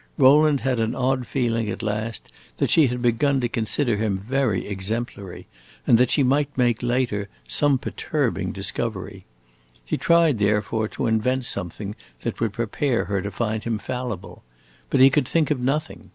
Rowland 0.17 0.61
had 0.61 0.79
an 0.79 0.95
odd 0.95 1.27
feeling 1.27 1.69
at 1.69 1.83
last 1.83 2.31
that 2.57 2.71
she 2.71 2.87
had 2.87 3.03
begun 3.03 3.39
to 3.39 3.47
consider 3.47 3.97
him 3.97 4.17
very 4.27 4.65
exemplary, 4.65 5.45
and 5.85 5.99
that 5.99 6.09
she 6.09 6.23
might 6.23 6.57
make, 6.57 6.81
later, 6.81 7.29
some 7.47 7.77
perturbing 7.77 8.51
discovery. 8.51 9.25
He 9.85 9.97
tried, 9.97 10.39
therefore, 10.39 10.87
to 10.87 11.05
invent 11.05 11.45
something 11.45 11.95
that 12.21 12.39
would 12.39 12.53
prepare 12.53 13.05
her 13.05 13.21
to 13.21 13.29
find 13.29 13.63
him 13.63 13.77
fallible. 13.77 14.41
But 14.89 15.01
he 15.01 15.11
could 15.11 15.27
think 15.27 15.51
of 15.51 15.59
nothing. 15.59 16.09